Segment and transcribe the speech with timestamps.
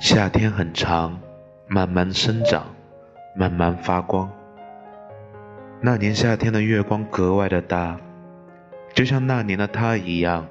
[0.00, 1.20] 夏天很长，
[1.66, 2.66] 慢慢生长，
[3.36, 4.30] 慢慢发光。
[5.80, 7.98] 那年夏天的月光格外的大，
[8.94, 10.46] 就像那年的他一样，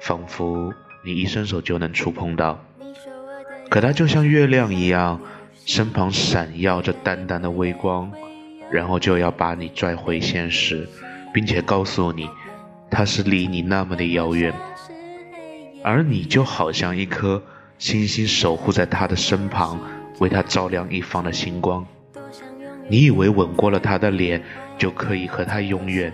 [0.00, 0.72] 仿佛
[1.04, 2.58] 你一伸手就能触碰到。
[3.70, 5.20] 可它就像月亮一样，
[5.66, 8.10] 身旁闪耀着淡淡的微光，
[8.70, 10.88] 然后就要把你拽回现实，
[11.34, 12.30] 并且告诉你，
[12.90, 14.54] 它是离你那么的遥远，
[15.82, 17.42] 而你就好像一颗
[17.78, 19.80] 星星守护在他的身旁，
[20.18, 21.86] 为他照亮一方的星光。
[22.88, 24.42] 你以为吻过了他的脸
[24.76, 26.12] 就可以和他永远，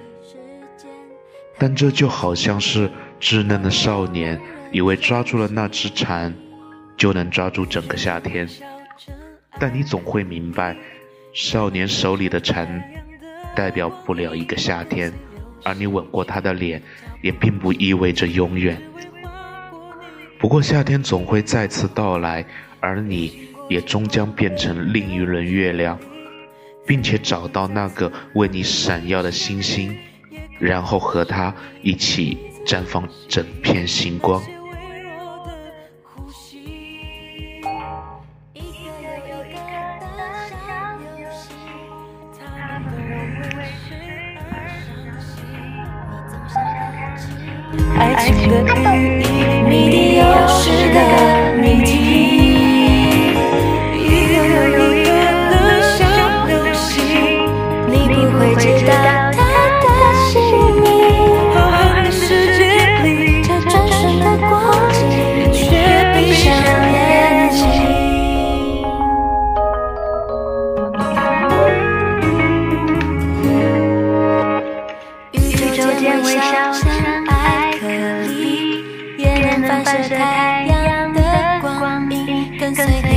[1.59, 4.41] 但这就好像是稚嫩的少年
[4.73, 6.35] 以为抓住了那只蝉。
[6.97, 8.49] 就能抓住整个夏天，
[9.59, 10.77] 但你总会明白，
[11.33, 12.83] 少年手里的蝉
[13.57, 15.13] 代表不了一个夏天，
[15.65, 16.81] 而你吻过他的脸，
[17.21, 18.81] 也并不意味着永远。
[20.45, 22.45] 不过夏天总会再次到来，
[22.79, 25.99] 而你也终将变成另一轮月亮，
[26.87, 29.97] 并且找到那个为你闪耀的星星，
[30.59, 34.43] 然后和他一起绽放整片星光。
[47.97, 48.63] 爱情的
[48.95, 49.25] 寓意，
[49.64, 49.64] 谜
[75.65, 76.91] 宇宙间微笑像
[77.27, 77.89] 爱颗
[78.29, 78.85] 粒，
[79.17, 81.23] 也能反射太阳的
[81.63, 83.14] 光明，跟随。